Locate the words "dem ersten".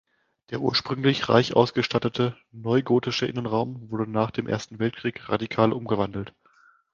4.31-4.79